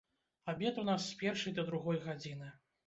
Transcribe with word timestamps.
Абед 0.53 0.79
у 0.83 0.87
нас 0.89 1.05
з 1.11 1.21
першай 1.21 1.57
да 1.61 1.69
другой 1.71 2.05
гадзіны. 2.09 2.55